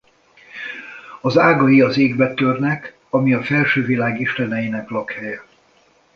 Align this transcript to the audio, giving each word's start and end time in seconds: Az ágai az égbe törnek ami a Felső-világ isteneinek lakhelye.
Az 1.21 1.37
ágai 1.37 1.81
az 1.81 1.97
égbe 1.97 2.33
törnek 2.33 2.97
ami 3.09 3.33
a 3.33 3.43
Felső-világ 3.43 4.19
isteneinek 4.19 4.89
lakhelye. 4.89 5.43